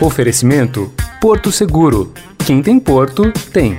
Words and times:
Oferecimento 0.00 0.92
Porto 1.20 1.50
Seguro. 1.50 2.12
Quem 2.46 2.62
tem 2.62 2.78
Porto, 2.78 3.32
tem. 3.52 3.76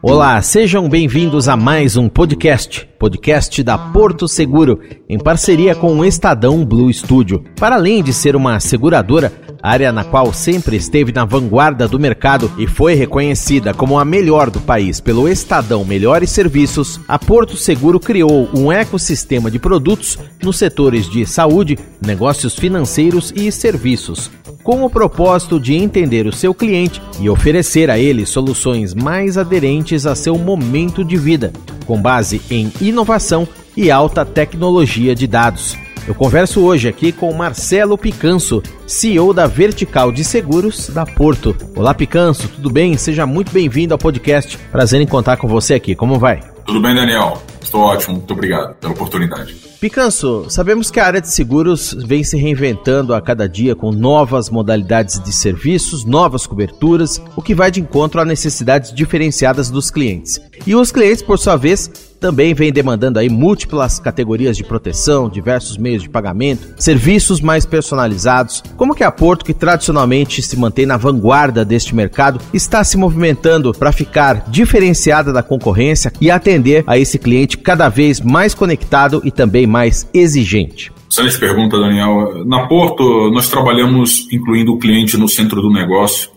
Olá, 0.00 0.40
sejam 0.40 0.88
bem-vindos 0.88 1.48
a 1.48 1.56
mais 1.56 1.96
um 1.96 2.08
podcast, 2.08 2.88
podcast 2.96 3.60
da 3.62 3.76
Porto 3.76 4.28
Seguro, 4.28 4.78
em 5.08 5.18
parceria 5.18 5.74
com 5.74 5.98
o 5.98 6.04
Estadão 6.04 6.64
Blue 6.64 6.92
Studio. 6.92 7.42
Para 7.56 7.74
além 7.74 8.04
de 8.04 8.12
ser 8.12 8.36
uma 8.36 8.60
seguradora, 8.60 9.32
área 9.60 9.90
na 9.90 10.04
qual 10.04 10.32
sempre 10.32 10.76
esteve 10.76 11.10
na 11.10 11.24
vanguarda 11.24 11.88
do 11.88 11.98
mercado 11.98 12.50
e 12.56 12.68
foi 12.68 12.94
reconhecida 12.94 13.74
como 13.74 13.98
a 13.98 14.04
melhor 14.04 14.48
do 14.48 14.60
país 14.60 15.00
pelo 15.00 15.28
Estadão 15.28 15.84
Melhores 15.84 16.30
Serviços, 16.30 17.00
a 17.08 17.18
Porto 17.18 17.56
Seguro 17.56 17.98
criou 17.98 18.48
um 18.54 18.70
ecossistema 18.70 19.50
de 19.50 19.58
produtos 19.58 20.18
nos 20.40 20.56
setores 20.56 21.10
de 21.10 21.26
saúde, 21.26 21.78
negócios 22.00 22.54
financeiros 22.54 23.32
e 23.34 23.50
serviços, 23.50 24.30
com 24.62 24.84
o 24.84 24.90
propósito 24.90 25.58
de 25.58 25.74
entender 25.74 26.26
o 26.26 26.32
seu 26.32 26.54
cliente 26.54 27.02
e 27.20 27.28
oferecer 27.28 27.90
a 27.90 27.98
ele 27.98 28.24
soluções 28.24 28.94
mais 28.94 29.36
aderentes 29.36 30.06
a 30.06 30.14
seu 30.14 30.38
momento 30.38 31.04
de 31.04 31.16
vida, 31.16 31.52
com 31.86 32.00
base 32.00 32.40
em 32.50 32.72
inovação 32.80 33.46
e 33.76 33.90
alta 33.90 34.24
tecnologia 34.24 35.14
de 35.14 35.26
dados. 35.26 35.76
Eu 36.06 36.14
converso 36.14 36.60
hoje 36.62 36.88
aqui 36.88 37.12
com 37.12 37.32
Marcelo 37.32 37.96
Picanso, 37.96 38.60
CEO 38.86 39.32
da 39.32 39.46
Vertical 39.46 40.10
de 40.10 40.24
Seguros 40.24 40.88
da 40.88 41.06
Porto. 41.06 41.56
Olá, 41.76 41.94
Picanso, 41.94 42.48
tudo 42.48 42.70
bem? 42.70 42.96
Seja 42.96 43.24
muito 43.24 43.52
bem-vindo 43.52 43.94
ao 43.94 43.98
podcast. 43.98 44.58
Prazer 44.70 45.00
em 45.00 45.06
contar 45.06 45.36
com 45.36 45.46
você 45.46 45.74
aqui. 45.74 45.94
Como 45.94 46.18
vai? 46.18 46.40
Tudo 46.66 46.80
bem, 46.80 46.94
Daniel? 46.94 47.40
Estou 47.60 47.82
ótimo. 47.82 48.16
Muito 48.16 48.32
obrigado 48.32 48.74
pela 48.74 48.92
oportunidade. 48.92 49.71
Picanso, 49.82 50.46
sabemos 50.48 50.92
que 50.92 51.00
a 51.00 51.06
área 51.06 51.20
de 51.20 51.28
seguros 51.28 51.92
vem 51.92 52.22
se 52.22 52.36
reinventando 52.36 53.12
a 53.12 53.20
cada 53.20 53.48
dia 53.48 53.74
com 53.74 53.90
novas 53.90 54.48
modalidades 54.48 55.20
de 55.20 55.32
serviços, 55.32 56.04
novas 56.04 56.46
coberturas, 56.46 57.20
o 57.34 57.42
que 57.42 57.52
vai 57.52 57.68
de 57.68 57.80
encontro 57.80 58.20
a 58.20 58.24
necessidades 58.24 58.94
diferenciadas 58.94 59.70
dos 59.70 59.90
clientes. 59.90 60.40
E 60.64 60.76
os 60.76 60.92
clientes, 60.92 61.20
por 61.20 61.36
sua 61.36 61.56
vez, 61.56 61.90
também 62.22 62.54
vem 62.54 62.72
demandando 62.72 63.18
aí 63.18 63.28
múltiplas 63.28 63.98
categorias 63.98 64.56
de 64.56 64.62
proteção, 64.62 65.28
diversos 65.28 65.76
meios 65.76 66.04
de 66.04 66.08
pagamento, 66.08 66.72
serviços 66.78 67.40
mais 67.40 67.66
personalizados. 67.66 68.62
Como 68.76 68.94
que 68.94 69.02
a 69.02 69.10
Porto, 69.10 69.44
que 69.44 69.52
tradicionalmente 69.52 70.40
se 70.40 70.56
mantém 70.56 70.86
na 70.86 70.96
vanguarda 70.96 71.64
deste 71.64 71.96
mercado, 71.96 72.40
está 72.54 72.84
se 72.84 72.96
movimentando 72.96 73.72
para 73.72 73.90
ficar 73.90 74.48
diferenciada 74.48 75.32
da 75.32 75.42
concorrência 75.42 76.12
e 76.20 76.30
atender 76.30 76.84
a 76.86 76.96
esse 76.96 77.18
cliente 77.18 77.58
cada 77.58 77.88
vez 77.88 78.20
mais 78.20 78.54
conectado 78.54 79.20
e 79.24 79.32
também 79.32 79.66
mais 79.66 80.08
exigente? 80.14 80.92
Excelente 81.10 81.40
pergunta, 81.40 81.76
Daniel. 81.76 82.44
Na 82.46 82.68
Porto, 82.68 83.32
nós 83.32 83.48
trabalhamos 83.48 84.28
incluindo 84.30 84.72
o 84.72 84.78
cliente 84.78 85.16
no 85.16 85.28
centro 85.28 85.60
do 85.60 85.72
negócio 85.72 86.30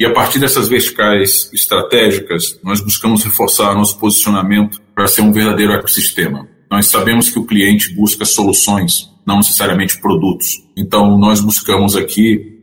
e 0.00 0.06
a 0.06 0.12
partir 0.12 0.38
dessas 0.38 0.68
verticais 0.68 1.50
estratégicas, 1.52 2.60
nós 2.62 2.80
buscamos 2.80 3.24
reforçar 3.24 3.74
nosso 3.74 3.98
posicionamento 3.98 4.80
para 4.98 5.06
ser 5.06 5.22
um 5.22 5.30
verdadeiro 5.30 5.72
ecossistema. 5.74 6.48
Nós 6.68 6.88
sabemos 6.88 7.30
que 7.30 7.38
o 7.38 7.46
cliente 7.46 7.94
busca 7.94 8.24
soluções, 8.24 9.08
não 9.24 9.36
necessariamente 9.36 10.00
produtos. 10.00 10.60
Então, 10.76 11.16
nós 11.16 11.40
buscamos 11.40 11.94
aqui 11.94 12.58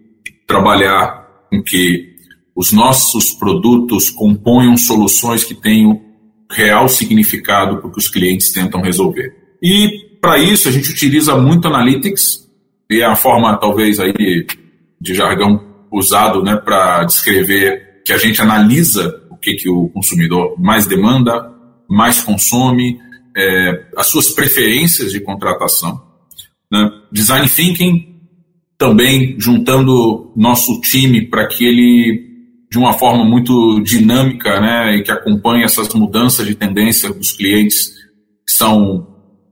trabalhar 0.46 1.30
com 1.50 1.64
que 1.64 2.14
os 2.54 2.74
nossos 2.74 3.32
produtos 3.32 4.10
componham 4.10 4.76
soluções 4.76 5.46
que 5.46 5.56
tenham 5.56 6.02
real 6.52 6.90
significado 6.90 7.78
para 7.78 7.88
o 7.88 7.92
que 7.94 8.00
os 8.00 8.10
clientes 8.10 8.52
tentam 8.52 8.82
resolver. 8.82 9.34
E, 9.64 10.18
para 10.20 10.38
isso, 10.38 10.68
a 10.68 10.74
gente 10.74 10.92
utiliza 10.92 11.38
muito 11.38 11.70
Analytics, 11.70 12.50
e 12.92 13.00
é 13.00 13.06
a 13.06 13.16
forma, 13.16 13.56
talvez, 13.56 13.98
aí 13.98 14.46
de 15.00 15.14
jargão 15.14 15.64
usado 15.90 16.44
né, 16.44 16.58
para 16.58 17.06
descrever 17.06 18.02
que 18.04 18.12
a 18.12 18.18
gente 18.18 18.42
analisa 18.42 19.24
o 19.32 19.38
que, 19.38 19.54
que 19.54 19.70
o 19.70 19.88
consumidor 19.88 20.60
mais 20.60 20.86
demanda, 20.86 21.55
mais 21.90 22.22
consome, 22.22 23.00
é, 23.36 23.86
as 23.98 24.08
suas 24.08 24.30
preferências 24.30 25.12
de 25.12 25.20
contratação. 25.20 26.02
Né? 26.72 26.90
Design 27.12 27.48
Thinking 27.50 28.16
também 28.78 29.36
juntando 29.40 30.32
nosso 30.36 30.80
time 30.82 31.22
para 31.28 31.48
que 31.48 31.66
ele, 31.66 32.28
de 32.70 32.78
uma 32.78 32.94
forma 32.94 33.24
muito 33.24 33.82
dinâmica 33.82 34.60
né, 34.60 34.98
e 34.98 35.04
que 35.04 35.12
acompanhe 35.12 35.64
essas 35.64 35.94
mudanças 35.94 36.46
de 36.46 36.56
tendência 36.56 37.12
dos 37.14 37.32
clientes 37.32 37.94
que 38.46 38.52
são 38.52 39.08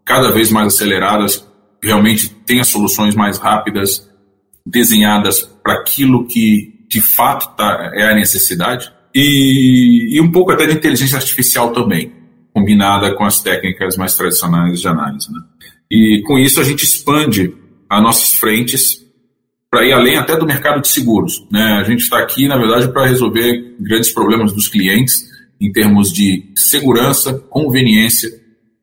cada 0.06 0.32
vez 0.32 0.52
mais 0.52 0.68
aceleradas, 0.74 1.48
realmente 1.82 2.30
tenha 2.46 2.64
soluções 2.64 3.16
mais 3.16 3.38
rápidas, 3.38 4.10
desenhadas 4.66 5.42
para 5.42 5.74
aquilo 5.74 6.26
que 6.26 6.74
de 6.90 7.02
fato 7.02 7.56
tá, 7.56 7.92
é 7.96 8.12
a 8.12 8.16
necessidade, 8.16 8.92
e, 9.16 10.16
e 10.16 10.22
um 10.22 10.32
pouco 10.32 10.52
até 10.52 10.66
de 10.66 10.74
inteligência 10.74 11.18
artificial 11.18 11.72
também, 11.72 12.12
combinada 12.54 13.14
com 13.16 13.26
as 13.26 13.42
técnicas 13.42 13.98
mais 13.98 14.16
tradicionais 14.16 14.80
de 14.80 14.88
análise. 14.88 15.32
Né? 15.32 15.40
E 15.92 16.22
com 16.26 16.38
isso 16.38 16.62
a 16.62 16.64
gente 16.64 16.84
expande 16.84 17.54
as 17.90 18.02
nossas 18.02 18.36
frentes 18.36 19.04
para 19.70 19.86
ir 19.86 19.94
além 19.94 20.18
até 20.18 20.38
do 20.38 20.46
mercado 20.46 20.82
de 20.82 20.88
seguros. 20.88 21.46
Né? 21.52 21.80
A 21.80 21.84
gente 21.84 22.02
está 22.02 22.20
aqui, 22.20 22.48
na 22.48 22.58
verdade, 22.58 22.88
para 22.90 23.08
resolver 23.08 23.76
grandes 23.80 24.12
problemas 24.12 24.54
dos 24.54 24.68
clientes 24.68 25.32
em 25.60 25.72
termos 25.72 26.12
de 26.12 26.52
segurança, 26.56 27.34
conveniência, 27.50 28.30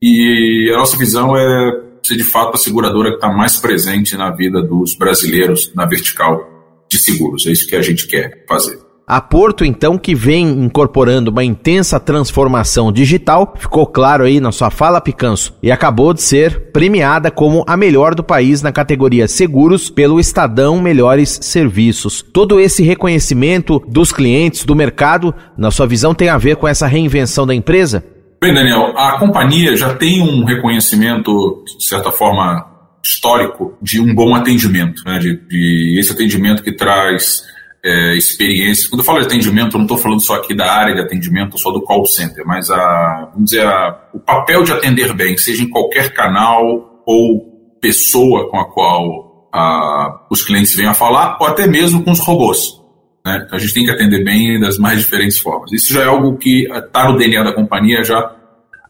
e 0.02 0.70
a 0.74 0.78
nossa 0.78 0.96
visão 0.96 1.36
é 1.36 1.90
ser 2.02 2.16
de 2.16 2.24
fato 2.24 2.54
a 2.54 2.58
seguradora 2.58 3.10
que 3.10 3.16
está 3.16 3.30
mais 3.30 3.58
presente 3.58 4.16
na 4.16 4.30
vida 4.30 4.62
dos 4.62 4.94
brasileiros 4.94 5.72
na 5.74 5.84
vertical 5.84 6.86
de 6.90 6.98
seguros. 6.98 7.46
É 7.46 7.52
isso 7.52 7.68
que 7.68 7.76
a 7.76 7.82
gente 7.82 8.06
quer 8.06 8.44
fazer. 8.48 8.78
A 9.12 9.20
Porto, 9.20 9.64
então, 9.64 9.98
que 9.98 10.14
vem 10.14 10.46
incorporando 10.46 11.32
uma 11.32 11.42
intensa 11.42 11.98
transformação 11.98 12.92
digital, 12.92 13.56
ficou 13.58 13.84
claro 13.84 14.22
aí 14.22 14.38
na 14.38 14.52
sua 14.52 14.70
fala, 14.70 15.00
Picanso, 15.00 15.52
e 15.60 15.72
acabou 15.72 16.14
de 16.14 16.22
ser 16.22 16.70
premiada 16.70 17.28
como 17.28 17.64
a 17.66 17.76
melhor 17.76 18.14
do 18.14 18.22
país 18.22 18.62
na 18.62 18.70
categoria 18.70 19.26
Seguros 19.26 19.90
pelo 19.90 20.20
Estadão 20.20 20.80
Melhores 20.80 21.40
Serviços. 21.42 22.22
Todo 22.22 22.60
esse 22.60 22.84
reconhecimento 22.84 23.82
dos 23.88 24.12
clientes, 24.12 24.64
do 24.64 24.76
mercado, 24.76 25.34
na 25.58 25.72
sua 25.72 25.88
visão, 25.88 26.14
tem 26.14 26.28
a 26.28 26.38
ver 26.38 26.54
com 26.54 26.68
essa 26.68 26.86
reinvenção 26.86 27.44
da 27.44 27.52
empresa? 27.52 28.04
Bem, 28.40 28.54
Daniel, 28.54 28.96
a 28.96 29.18
companhia 29.18 29.76
já 29.76 29.92
tem 29.92 30.22
um 30.22 30.44
reconhecimento, 30.44 31.64
de 31.76 31.84
certa 31.84 32.12
forma, 32.12 32.64
histórico 33.02 33.76
de 33.82 34.00
um 34.00 34.14
bom 34.14 34.36
atendimento, 34.36 35.02
né? 35.04 35.18
de, 35.18 35.36
de 35.48 35.98
esse 35.98 36.12
atendimento 36.12 36.62
que 36.62 36.70
traz 36.70 37.42
é, 37.84 38.16
experiência. 38.16 38.88
Quando 38.88 39.00
eu 39.00 39.04
falo 39.04 39.20
de 39.20 39.26
atendimento, 39.26 39.74
eu 39.74 39.78
não 39.78 39.84
estou 39.84 39.98
falando 39.98 40.20
só 40.20 40.34
aqui 40.34 40.54
da 40.54 40.70
área 40.70 40.94
de 40.94 41.00
atendimento, 41.00 41.58
só 41.58 41.70
do 41.70 41.82
call 41.82 42.06
center, 42.06 42.44
mas 42.46 42.70
a, 42.70 43.30
vamos 43.32 43.50
dizer, 43.50 43.66
a, 43.66 44.08
o 44.12 44.20
papel 44.20 44.62
de 44.62 44.72
atender 44.72 45.12
bem, 45.14 45.36
seja 45.36 45.62
em 45.62 45.68
qualquer 45.68 46.12
canal 46.12 47.02
ou 47.06 47.76
pessoa 47.80 48.50
com 48.50 48.58
a 48.58 48.70
qual 48.70 49.48
a, 49.52 50.26
os 50.30 50.42
clientes 50.42 50.74
vêm 50.74 50.86
a 50.86 50.94
falar, 50.94 51.38
ou 51.40 51.46
até 51.46 51.66
mesmo 51.66 52.02
com 52.02 52.10
os 52.10 52.20
robôs. 52.20 52.80
Né? 53.24 53.46
A 53.50 53.58
gente 53.58 53.74
tem 53.74 53.84
que 53.84 53.90
atender 53.90 54.24
bem 54.24 54.60
das 54.60 54.78
mais 54.78 54.98
diferentes 55.00 55.38
formas. 55.38 55.72
Isso 55.72 55.92
já 55.92 56.02
é 56.02 56.06
algo 56.06 56.36
que 56.36 56.66
está 56.70 57.10
no 57.10 57.18
DNA 57.18 57.42
da 57.42 57.52
companhia 57.52 58.04
já 58.04 58.34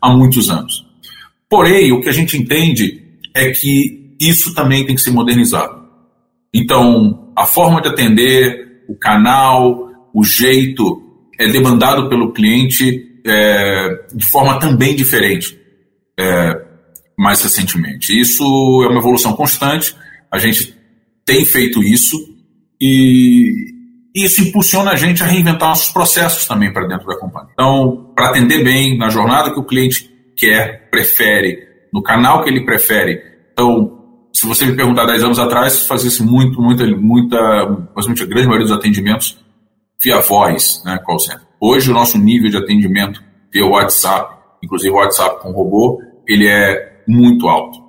há 0.00 0.10
muitos 0.10 0.50
anos. 0.50 0.86
Porém, 1.48 1.92
o 1.92 2.00
que 2.00 2.08
a 2.08 2.12
gente 2.12 2.36
entende 2.36 3.02
é 3.34 3.50
que 3.50 4.14
isso 4.20 4.54
também 4.54 4.84
tem 4.84 4.94
que 4.94 5.00
ser 5.00 5.10
modernizado. 5.10 5.80
Então, 6.52 7.32
a 7.34 7.46
forma 7.46 7.80
de 7.80 7.88
atender, 7.88 8.69
o 8.90 8.98
canal, 8.98 9.88
o 10.12 10.24
jeito 10.24 11.00
é 11.38 11.46
demandado 11.46 12.08
pelo 12.08 12.32
cliente 12.32 13.06
é, 13.24 14.06
de 14.12 14.26
forma 14.26 14.58
também 14.58 14.96
diferente 14.96 15.56
é, 16.18 16.60
mais 17.16 17.40
recentemente. 17.40 18.18
Isso 18.18 18.42
é 18.84 18.88
uma 18.88 18.98
evolução 18.98 19.32
constante, 19.34 19.94
a 20.30 20.38
gente 20.38 20.74
tem 21.24 21.44
feito 21.44 21.80
isso 21.84 22.16
e 22.80 23.70
isso 24.12 24.42
impulsiona 24.42 24.90
a 24.90 24.96
gente 24.96 25.22
a 25.22 25.26
reinventar 25.26 25.68
nossos 25.68 25.92
processos 25.92 26.46
também 26.46 26.72
para 26.72 26.88
dentro 26.88 27.06
da 27.06 27.16
companhia. 27.16 27.52
Então, 27.52 28.12
para 28.16 28.30
atender 28.30 28.64
bem 28.64 28.98
na 28.98 29.08
jornada 29.08 29.52
que 29.52 29.60
o 29.60 29.64
cliente 29.64 30.10
quer, 30.36 30.90
prefere, 30.90 31.58
no 31.92 32.02
canal 32.02 32.42
que 32.42 32.50
ele 32.50 32.64
prefere. 32.64 33.22
Então, 33.52 33.99
se 34.40 34.46
você 34.46 34.64
me 34.64 34.74
perguntar 34.74 35.04
10 35.04 35.22
anos 35.22 35.38
atrás, 35.38 35.86
fazia-se 35.86 36.22
muito, 36.22 36.62
muita, 36.62 36.86
muita, 36.86 37.36
basicamente 37.94 38.22
a 38.22 38.26
grande 38.26 38.46
maioria 38.46 38.68
dos 38.68 38.74
atendimentos 38.74 39.38
via 40.02 40.18
voz, 40.20 40.82
né, 40.82 40.98
call 41.04 41.18
center. 41.18 41.42
Hoje 41.60 41.90
o 41.90 41.92
nosso 41.92 42.16
nível 42.16 42.48
de 42.48 42.56
atendimento 42.56 43.22
via 43.52 43.66
WhatsApp, 43.66 44.34
inclusive 44.62 44.94
WhatsApp 44.94 45.42
com 45.42 45.50
robô, 45.50 46.00
ele 46.26 46.48
é 46.48 47.02
muito 47.06 47.46
alto 47.48 47.80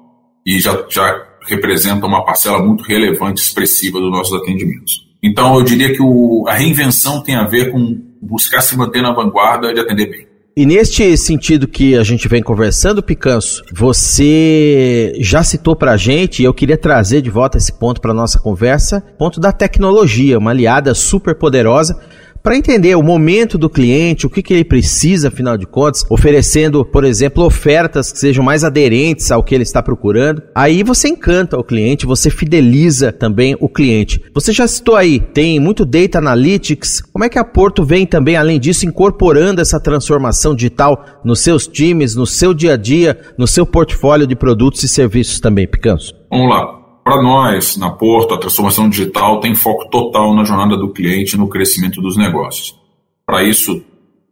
e 0.45 0.59
já, 0.59 0.85
já 0.89 1.25
representa 1.47 2.05
uma 2.05 2.25
parcela 2.25 2.61
muito 2.61 2.83
relevante, 2.83 3.41
expressiva 3.41 4.01
dos 4.01 4.11
nossos 4.11 4.37
atendimentos. 4.41 5.09
Então, 5.23 5.55
eu 5.55 5.63
diria 5.63 5.93
que 5.93 6.01
o, 6.01 6.43
a 6.49 6.53
reinvenção 6.53 7.23
tem 7.23 7.35
a 7.35 7.45
ver 7.45 7.71
com 7.71 7.97
buscar 8.21 8.59
se 8.59 8.75
manter 8.75 9.01
na 9.01 9.13
vanguarda 9.13 9.73
de 9.73 9.79
atender 9.79 10.09
bem. 10.09 10.27
E 10.55 10.65
neste 10.65 11.15
sentido 11.15 11.65
que 11.65 11.95
a 11.95 12.03
gente 12.03 12.27
vem 12.27 12.43
conversando, 12.43 13.01
Picanso, 13.01 13.63
você 13.71 15.13
já 15.17 15.43
citou 15.43 15.77
para 15.77 15.93
a 15.93 15.97
gente, 15.97 16.41
e 16.41 16.45
eu 16.45 16.53
queria 16.53 16.77
trazer 16.77 17.21
de 17.21 17.29
volta 17.29 17.57
esse 17.57 17.71
ponto 17.71 18.01
para 18.01 18.13
nossa 18.13 18.37
conversa, 18.37 19.01
ponto 19.17 19.39
da 19.39 19.53
tecnologia, 19.53 20.37
uma 20.37 20.51
aliada 20.51 20.93
super 20.93 21.35
poderosa 21.35 21.97
para 22.43 22.55
entender 22.55 22.95
o 22.95 23.03
momento 23.03 23.57
do 23.57 23.69
cliente, 23.69 24.25
o 24.25 24.29
que, 24.29 24.41
que 24.41 24.53
ele 24.53 24.63
precisa, 24.63 25.27
afinal 25.27 25.57
de 25.57 25.65
contas, 25.65 26.05
oferecendo, 26.09 26.83
por 26.83 27.03
exemplo, 27.03 27.43
ofertas 27.43 28.11
que 28.11 28.19
sejam 28.19 28.43
mais 28.43 28.63
aderentes 28.63 29.31
ao 29.31 29.43
que 29.43 29.53
ele 29.53 29.63
está 29.63 29.81
procurando. 29.81 30.41
Aí 30.55 30.83
você 30.83 31.09
encanta 31.09 31.57
o 31.57 31.63
cliente, 31.63 32.05
você 32.05 32.29
fideliza 32.29 33.11
também 33.11 33.55
o 33.59 33.69
cliente. 33.69 34.21
Você 34.33 34.51
já 34.51 34.67
citou 34.67 34.95
aí, 34.95 35.19
tem 35.19 35.59
muito 35.59 35.85
data 35.85 36.17
analytics. 36.17 37.01
Como 37.01 37.23
é 37.23 37.29
que 37.29 37.39
a 37.39 37.43
Porto 37.43 37.83
vem 37.83 38.05
também, 38.05 38.35
além 38.35 38.59
disso, 38.59 38.85
incorporando 38.85 39.61
essa 39.61 39.79
transformação 39.79 40.55
digital 40.55 41.21
nos 41.23 41.41
seus 41.41 41.67
times, 41.67 42.15
no 42.15 42.25
seu 42.25 42.53
dia 42.53 42.73
a 42.73 42.77
dia, 42.77 43.19
no 43.37 43.47
seu 43.47 43.65
portfólio 43.65 44.25
de 44.25 44.35
produtos 44.35 44.83
e 44.83 44.87
serviços 44.87 45.39
também, 45.39 45.67
Picanso? 45.67 46.15
Vamos 46.29 46.49
lá. 46.49 46.80
Para 47.03 47.21
nós, 47.21 47.77
na 47.77 47.89
Porto, 47.89 48.33
a 48.33 48.37
transformação 48.37 48.87
digital 48.87 49.39
tem 49.39 49.55
foco 49.55 49.89
total 49.89 50.35
na 50.35 50.43
jornada 50.43 50.77
do 50.77 50.91
cliente 50.91 51.35
e 51.35 51.39
no 51.39 51.49
crescimento 51.49 51.99
dos 52.01 52.15
negócios. 52.15 52.79
Para 53.25 53.43
isso, 53.43 53.83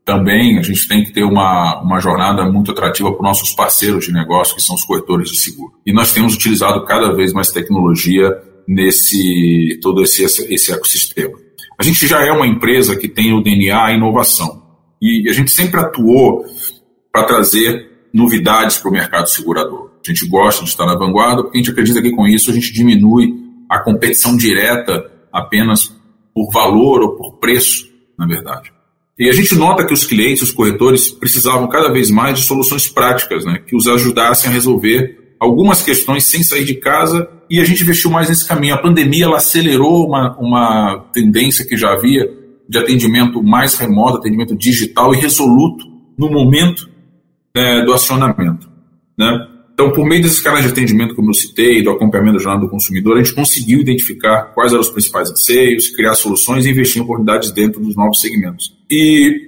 também 0.06 0.58
a 0.58 0.62
gente 0.62 0.88
tem 0.88 1.04
que 1.04 1.12
ter 1.12 1.24
uma, 1.24 1.82
uma 1.82 2.00
jornada 2.00 2.44
muito 2.46 2.72
atrativa 2.72 3.12
para 3.12 3.20
os 3.20 3.24
nossos 3.24 3.54
parceiros 3.54 4.06
de 4.06 4.12
negócio, 4.12 4.56
que 4.56 4.62
são 4.62 4.76
os 4.76 4.84
corretores 4.84 5.30
de 5.30 5.38
seguro. 5.38 5.74
E 5.86 5.94
nós 5.94 6.12
temos 6.14 6.36
utilizado 6.36 6.84
cada 6.86 7.14
vez 7.16 7.34
mais 7.34 7.52
tecnologia 7.52 8.36
nesse 8.68 9.80
todo 9.82 10.04
esse, 10.04 10.24
esse 10.24 10.72
ecossistema. 10.72 11.38
A 11.78 11.84
gente 11.84 12.08
já 12.08 12.26
é 12.26 12.32
uma 12.32 12.46
empresa 12.46 12.96
que 12.96 13.08
tem 13.08 13.34
o 13.34 13.42
DNA 13.42 13.94
inovação. 13.94 14.62
E 15.02 15.30
a 15.30 15.34
gente 15.34 15.50
sempre 15.50 15.80
atuou 15.80 16.44
para 17.12 17.24
trazer 17.24 17.90
novidades 18.14 18.78
para 18.78 18.90
o 18.90 18.94
mercado 18.94 19.30
segurador. 19.30 19.89
A 20.06 20.12
gente 20.12 20.28
gosta 20.28 20.64
de 20.64 20.70
estar 20.70 20.86
na 20.86 20.96
vanguarda 20.96 21.44
porque 21.44 21.58
a 21.58 21.62
gente 21.62 21.72
acredita 21.72 22.02
que 22.02 22.12
com 22.12 22.28
isso 22.28 22.50
a 22.50 22.54
gente 22.54 22.74
diminui 22.74 23.34
a 23.70 23.80
competição 23.80 24.36
direta 24.36 25.12
apenas 25.32 25.94
por 26.34 26.52
valor 26.52 27.02
ou 27.02 27.16
por 27.16 27.34
preço, 27.38 27.88
na 28.18 28.26
verdade. 28.26 28.72
E 29.18 29.30
a 29.30 29.34
gente 29.34 29.54
nota 29.56 29.86
que 29.86 29.94
os 29.94 30.06
clientes, 30.06 30.44
os 30.44 30.52
corretores, 30.52 31.12
precisavam 31.12 31.68
cada 31.68 31.92
vez 31.92 32.10
mais 32.10 32.40
de 32.40 32.46
soluções 32.46 32.88
práticas, 32.88 33.44
né, 33.44 33.60
que 33.66 33.76
os 33.76 33.86
ajudassem 33.86 34.50
a 34.50 34.54
resolver 34.54 35.36
algumas 35.40 35.82
questões 35.82 36.26
sem 36.26 36.44
sair 36.44 36.66
de 36.66 36.76
casa 36.76 37.30
e 37.50 37.60
a 37.60 37.64
gente 37.64 37.84
investiu 37.84 38.12
mais 38.12 38.30
nesse 38.30 38.48
caminho. 38.48 38.76
A 38.76 38.78
pandemia 38.78 39.26
ela 39.26 39.38
acelerou 39.38 40.08
uma, 40.08 40.38
uma 40.38 41.10
tendência 41.14 41.66
que 41.66 41.78
já 41.78 41.94
havia 41.94 42.30
de 42.68 42.78
atendimento 42.78 43.42
mais 43.42 43.76
remoto, 43.76 44.18
atendimento 44.18 44.56
digital 44.56 45.14
e 45.14 45.18
resoluto 45.18 45.86
no 46.18 46.30
momento 46.30 46.90
é, 47.56 47.84
do 47.84 47.94
acionamento. 47.94 48.70
Né? 49.18 49.48
Então, 49.80 49.94
por 49.94 50.06
meio 50.06 50.22
desses 50.22 50.42
canais 50.42 50.66
de 50.66 50.72
atendimento, 50.72 51.16
como 51.16 51.30
eu 51.30 51.34
citei, 51.34 51.82
do 51.82 51.90
acompanhamento 51.90 52.36
da 52.36 52.44
jornada 52.44 52.66
do 52.66 52.70
consumidor, 52.70 53.16
a 53.16 53.24
gente 53.24 53.34
conseguiu 53.34 53.80
identificar 53.80 54.52
quais 54.54 54.74
eram 54.74 54.82
os 54.82 54.90
principais 54.90 55.32
anseios, 55.32 55.88
criar 55.88 56.16
soluções 56.16 56.66
e 56.66 56.70
investir 56.70 57.00
em 57.00 57.06
oportunidades 57.06 57.50
dentro 57.54 57.80
dos 57.80 57.96
novos 57.96 58.20
segmentos. 58.20 58.74
E, 58.92 59.40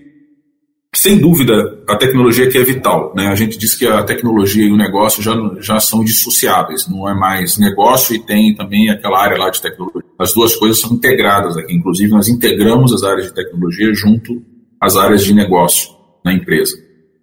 sem 0.96 1.18
dúvida, 1.18 1.84
a 1.86 1.98
tecnologia 1.98 2.48
aqui 2.48 2.58
é 2.58 2.64
vital. 2.64 3.14
Né? 3.14 3.28
A 3.28 3.36
gente 3.36 3.58
diz 3.58 3.76
que 3.76 3.86
a 3.86 4.02
tecnologia 4.04 4.64
e 4.64 4.72
o 4.72 4.78
negócio 4.78 5.22
já, 5.22 5.34
já 5.60 5.82
são 5.82 6.02
dissociáveis, 6.02 6.88
não 6.88 7.10
é 7.10 7.14
mais 7.14 7.58
negócio 7.58 8.16
e 8.16 8.20
tem 8.20 8.56
também 8.56 8.90
aquela 8.90 9.22
área 9.22 9.38
lá 9.38 9.50
de 9.50 9.62
tecnologia. 9.62 10.10
As 10.18 10.34
duas 10.34 10.56
coisas 10.56 10.80
são 10.80 10.94
integradas 10.94 11.58
aqui. 11.58 11.76
Inclusive, 11.76 12.10
nós 12.10 12.30
integramos 12.30 12.94
as 12.94 13.04
áreas 13.04 13.26
de 13.26 13.34
tecnologia 13.34 13.94
junto 13.94 14.42
às 14.80 14.96
áreas 14.96 15.26
de 15.26 15.34
negócio 15.34 15.90
na 16.24 16.32
empresa 16.32 16.78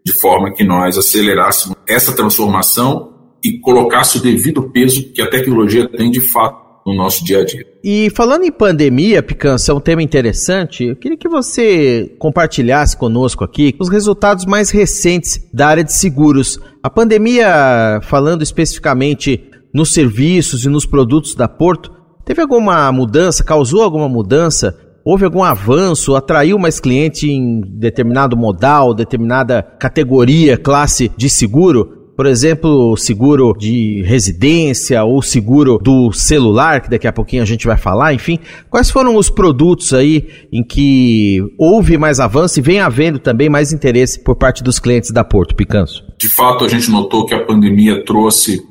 de 0.08 0.18
forma 0.18 0.52
que 0.54 0.64
nós 0.64 0.96
acelerássemos 0.96 1.76
essa 1.88 2.12
transformação 2.12 3.12
e 3.42 3.58
colocasse 3.60 4.18
o 4.18 4.20
devido 4.20 4.70
peso 4.70 5.12
que 5.12 5.22
a 5.22 5.30
tecnologia 5.30 5.88
tem 5.88 6.10
de 6.10 6.20
fato 6.20 6.68
no 6.86 6.94
nosso 6.94 7.24
dia 7.24 7.40
a 7.40 7.44
dia. 7.44 7.64
E 7.84 8.10
falando 8.10 8.44
em 8.44 8.50
pandemia, 8.50 9.22
Picança, 9.22 9.72
é 9.72 9.74
um 9.74 9.80
tema 9.80 10.02
interessante. 10.02 10.84
Eu 10.84 10.96
queria 10.96 11.16
que 11.16 11.28
você 11.28 12.14
compartilhasse 12.18 12.96
conosco 12.96 13.44
aqui 13.44 13.74
os 13.78 13.88
resultados 13.88 14.46
mais 14.46 14.70
recentes 14.70 15.40
da 15.52 15.68
área 15.68 15.84
de 15.84 15.92
seguros. 15.92 16.58
A 16.82 16.90
pandemia, 16.90 18.00
falando 18.02 18.42
especificamente 18.42 19.44
nos 19.72 19.92
serviços 19.92 20.64
e 20.64 20.68
nos 20.68 20.86
produtos 20.86 21.34
da 21.34 21.46
Porto, 21.46 21.92
teve 22.24 22.40
alguma 22.40 22.90
mudança, 22.90 23.44
causou 23.44 23.82
alguma 23.82 24.08
mudança 24.08 24.87
Houve 25.10 25.24
algum 25.24 25.42
avanço? 25.42 26.14
Atraiu 26.14 26.58
mais 26.58 26.78
cliente 26.78 27.30
em 27.30 27.62
determinado 27.62 28.36
modal, 28.36 28.92
determinada 28.92 29.62
categoria, 29.62 30.58
classe 30.58 31.10
de 31.16 31.30
seguro? 31.30 32.12
Por 32.14 32.26
exemplo, 32.26 32.94
seguro 32.94 33.54
de 33.58 34.02
residência 34.02 35.02
ou 35.04 35.22
seguro 35.22 35.78
do 35.78 36.12
celular, 36.12 36.82
que 36.82 36.90
daqui 36.90 37.06
a 37.06 37.12
pouquinho 37.12 37.42
a 37.42 37.46
gente 37.46 37.66
vai 37.66 37.78
falar, 37.78 38.12
enfim. 38.12 38.38
Quais 38.68 38.90
foram 38.90 39.16
os 39.16 39.30
produtos 39.30 39.94
aí 39.94 40.28
em 40.52 40.62
que 40.62 41.40
houve 41.58 41.96
mais 41.96 42.20
avanço 42.20 42.58
e 42.58 42.62
vem 42.62 42.80
havendo 42.80 43.18
também 43.18 43.48
mais 43.48 43.72
interesse 43.72 44.22
por 44.22 44.36
parte 44.36 44.62
dos 44.62 44.78
clientes 44.78 45.10
da 45.10 45.24
Porto 45.24 45.56
Picanso? 45.56 46.04
De 46.18 46.28
fato, 46.28 46.66
a 46.66 46.68
gente 46.68 46.90
notou 46.90 47.24
que 47.24 47.34
a 47.34 47.46
pandemia 47.46 48.04
trouxe 48.04 48.62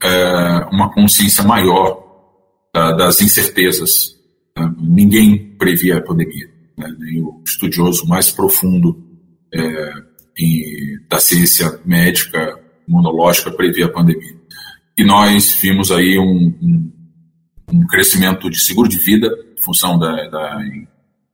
é, 0.00 0.68
uma 0.70 0.94
consciência 0.94 1.42
maior 1.42 1.98
da, 2.72 2.92
das 2.92 3.20
incertezas? 3.20 4.19
Ninguém 4.78 5.54
previa 5.56 5.98
a 5.98 6.02
pandemia, 6.02 6.48
né? 6.76 6.94
nem 6.98 7.22
o 7.22 7.42
estudioso 7.46 8.06
mais 8.06 8.30
profundo 8.30 9.02
é, 9.52 9.92
em, 10.38 10.98
da 11.08 11.18
ciência 11.18 11.80
médica 11.84 12.58
imunológica 12.88 13.50
previa 13.50 13.86
a 13.86 13.92
pandemia. 13.92 14.36
E 14.98 15.04
nós 15.04 15.54
vimos 15.54 15.90
aí 15.90 16.18
um, 16.18 16.54
um, 16.60 16.92
um 17.72 17.86
crescimento 17.86 18.50
de 18.50 18.62
seguro 18.62 18.88
de 18.88 18.98
vida, 18.98 19.28
em 19.56 19.62
função 19.62 19.98
da, 19.98 20.28
da, 20.28 20.58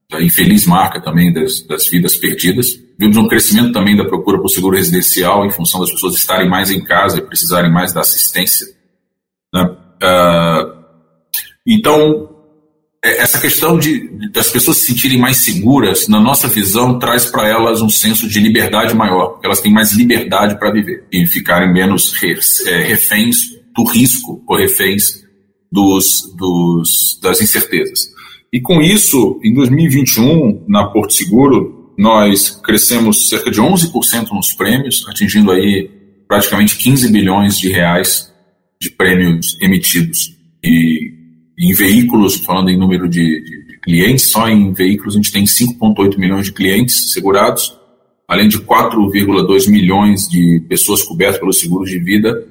da 0.09 0.23
infeliz 0.23 0.65
marca 0.65 1.01
também 1.01 1.33
das, 1.33 1.61
das, 1.61 1.87
vidas 1.87 2.15
perdidas. 2.15 2.79
Vimos 2.97 3.17
um 3.17 3.27
crescimento 3.27 3.73
também 3.73 3.95
da 3.95 4.05
procura 4.05 4.39
por 4.39 4.49
seguro 4.49 4.77
residencial, 4.77 5.45
em 5.45 5.51
função 5.51 5.81
das 5.81 5.91
pessoas 5.91 6.15
estarem 6.15 6.49
mais 6.49 6.71
em 6.71 6.83
casa 6.83 7.17
e 7.17 7.21
precisarem 7.21 7.71
mais 7.71 7.93
da 7.93 8.01
assistência. 8.01 8.67
Né? 9.53 9.63
Uh, 9.63 10.77
então, 11.65 12.26
essa 13.17 13.39
questão 13.39 13.77
de, 13.77 14.09
das 14.31 14.49
pessoas 14.49 14.77
se 14.77 14.87
sentirem 14.87 15.19
mais 15.19 15.37
seguras, 15.37 16.07
na 16.07 16.19
nossa 16.19 16.47
visão, 16.47 16.99
traz 16.99 17.25
para 17.25 17.47
elas 17.47 17.81
um 17.81 17.89
senso 17.89 18.27
de 18.27 18.39
liberdade 18.39 18.95
maior, 18.95 19.39
elas 19.43 19.61
têm 19.61 19.71
mais 19.71 19.93
liberdade 19.93 20.57
para 20.57 20.71
viver 20.71 21.05
e 21.11 21.25
ficarem 21.25 21.71
menos 21.71 22.13
é, 22.65 22.81
reféns 22.83 23.37
do 23.75 23.83
risco 23.83 24.43
ou 24.47 24.57
reféns 24.57 25.23
dos, 25.71 26.33
dos, 26.35 27.19
das 27.21 27.41
incertezas. 27.41 28.11
E 28.51 28.61
com 28.61 28.81
isso, 28.81 29.39
em 29.43 29.53
2021, 29.53 30.65
na 30.67 30.85
Porto 30.85 31.13
Seguro, 31.13 31.93
nós 31.97 32.49
crescemos 32.63 33.29
cerca 33.29 33.51
de 33.51 33.61
11% 33.61 34.29
nos 34.31 34.53
prêmios, 34.53 35.05
atingindo 35.07 35.51
aí 35.51 35.89
praticamente 36.27 36.77
15 36.77 37.11
bilhões 37.11 37.59
de 37.59 37.69
reais 37.69 38.31
de 38.79 38.89
prêmios 38.89 39.57
emitidos. 39.61 40.35
E 40.63 41.16
em 41.57 41.73
veículos, 41.73 42.35
falando 42.35 42.69
em 42.69 42.77
número 42.77 43.09
de, 43.09 43.43
de, 43.43 43.79
clientes, 43.79 44.29
só 44.29 44.47
em 44.47 44.73
veículos 44.73 45.15
a 45.15 45.17
gente 45.17 45.31
tem 45.31 45.45
5,8 45.45 46.17
milhões 46.17 46.45
de 46.45 46.51
clientes 46.51 47.13
segurados, 47.13 47.75
além 48.27 48.47
de 48.47 48.59
4,2 48.59 49.69
milhões 49.69 50.27
de 50.27 50.61
pessoas 50.67 51.01
cobertas 51.01 51.39
pelos 51.39 51.59
seguros 51.59 51.89
de 51.89 51.97
vida 51.97 52.45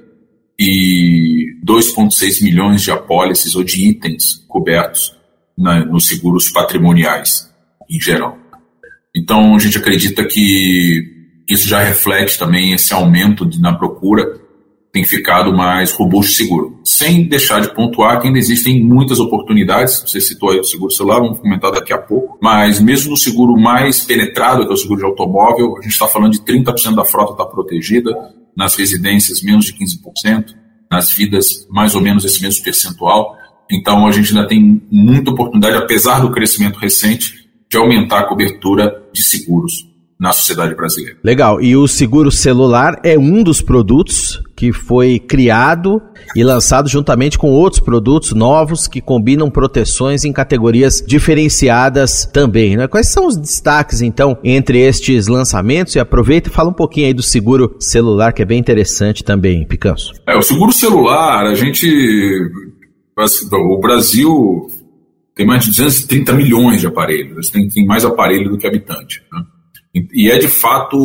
e 0.58 1.54
2,6 1.64 2.42
milhões 2.42 2.82
de 2.82 2.90
apólices 2.90 3.54
ou 3.54 3.62
de 3.62 3.88
itens 3.88 4.44
cobertos 4.48 5.14
na, 5.56 5.84
nos 5.84 6.06
seguros 6.06 6.48
patrimoniais 6.48 7.50
em 7.88 8.00
geral. 8.00 8.38
Então 9.14 9.54
a 9.54 9.58
gente 9.58 9.78
acredita 9.78 10.24
que 10.24 11.14
isso 11.48 11.68
já 11.68 11.82
reflete 11.82 12.38
também 12.38 12.72
esse 12.72 12.92
aumento 12.92 13.46
de, 13.46 13.60
na 13.60 13.74
procura 13.74 14.40
tem 14.96 15.04
ficado 15.04 15.54
mais 15.54 15.92
robusto 15.92 16.32
e 16.32 16.34
seguro. 16.36 16.80
Sem 16.82 17.28
deixar 17.28 17.60
de 17.60 17.74
pontuar 17.74 18.18
que 18.18 18.28
ainda 18.28 18.38
existem 18.38 18.82
muitas 18.82 19.20
oportunidades, 19.20 20.02
você 20.06 20.22
citou 20.22 20.48
aí 20.48 20.58
o 20.58 20.64
seguro 20.64 20.90
celular, 20.90 21.20
vamos 21.20 21.38
comentar 21.38 21.70
daqui 21.70 21.92
a 21.92 21.98
pouco, 21.98 22.38
mas 22.40 22.80
mesmo 22.80 23.10
no 23.10 23.16
seguro 23.16 23.60
mais 23.60 24.00
penetrado, 24.00 24.64
que 24.64 24.70
é 24.70 24.72
o 24.72 24.76
seguro 24.76 25.00
de 25.00 25.04
automóvel, 25.04 25.76
a 25.76 25.82
gente 25.82 25.92
está 25.92 26.08
falando 26.08 26.32
de 26.32 26.40
30% 26.40 26.94
da 26.94 27.04
frota 27.04 27.32
está 27.32 27.44
protegida, 27.44 28.10
nas 28.56 28.74
residências 28.74 29.42
menos 29.42 29.66
de 29.66 29.74
15%, 29.74 30.54
nas 30.90 31.12
vidas 31.12 31.66
mais 31.70 31.94
ou 31.94 32.00
menos 32.00 32.24
esse 32.24 32.40
mesmo 32.40 32.64
percentual. 32.64 33.36
Então 33.70 34.06
a 34.06 34.12
gente 34.12 34.34
ainda 34.34 34.48
tem 34.48 34.80
muita 34.90 35.30
oportunidade, 35.30 35.76
apesar 35.76 36.20
do 36.20 36.30
crescimento 36.30 36.78
recente, 36.78 37.34
de 37.70 37.76
aumentar 37.76 38.20
a 38.20 38.24
cobertura 38.24 39.04
de 39.12 39.22
seguros 39.22 39.86
na 40.18 40.32
sociedade 40.32 40.74
brasileira. 40.74 41.18
Legal. 41.22 41.60
E 41.60 41.76
o 41.76 41.86
seguro 41.86 42.30
celular 42.30 42.98
é 43.04 43.18
um 43.18 43.42
dos 43.42 43.60
produtos 43.60 44.40
que 44.56 44.72
foi 44.72 45.18
criado 45.18 46.00
e 46.34 46.42
lançado 46.42 46.88
juntamente 46.88 47.38
com 47.38 47.50
outros 47.50 47.78
produtos 47.78 48.32
novos 48.32 48.88
que 48.88 49.02
combinam 49.02 49.50
proteções 49.50 50.24
em 50.24 50.32
categorias 50.32 51.04
diferenciadas 51.06 52.24
também. 52.32 52.76
Né? 52.76 52.88
Quais 52.88 53.08
são 53.08 53.26
os 53.26 53.36
destaques, 53.36 54.00
então, 54.00 54.38
entre 54.42 54.80
estes 54.80 55.26
lançamentos? 55.28 55.94
E 55.94 56.00
aproveita 56.00 56.48
e 56.48 56.52
fala 56.52 56.70
um 56.70 56.74
pouquinho 56.74 57.06
aí 57.06 57.14
do 57.14 57.22
seguro 57.22 57.76
celular, 57.78 58.32
que 58.32 58.40
é 58.40 58.46
bem 58.46 58.58
interessante 58.58 59.22
também, 59.22 59.66
Picanso. 59.66 60.14
É, 60.26 60.36
o 60.36 60.42
seguro 60.42 60.72
celular, 60.72 61.44
a 61.46 61.54
gente. 61.54 61.86
O 63.52 63.80
Brasil 63.80 64.66
tem 65.34 65.46
mais 65.46 65.64
de 65.64 65.70
230 65.70 66.32
milhões 66.32 66.80
de 66.80 66.86
aparelhos, 66.86 67.50
tem, 67.50 67.68
mais 67.86 68.04
aparelho 68.04 68.50
do 68.50 68.58
que 68.58 68.66
habitante. 68.66 69.22
Né? 69.30 69.42
E 70.12 70.30
é 70.30 70.38
de 70.38 70.48
fato 70.48 70.96